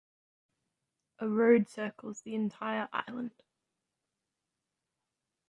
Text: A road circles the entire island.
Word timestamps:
A 1.19 1.27
road 1.27 1.69
circles 1.69 2.21
the 2.21 2.33
entire 2.33 2.89
island. 2.91 3.43